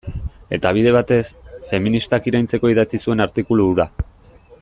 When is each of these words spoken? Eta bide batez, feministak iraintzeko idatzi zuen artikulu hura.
Eta 0.57 0.69
bide 0.77 0.93
batez, 0.95 1.19
feministak 1.73 2.31
iraintzeko 2.33 2.73
idatzi 2.75 3.01
zuen 3.05 3.25
artikulu 3.27 3.71
hura. 3.75 3.91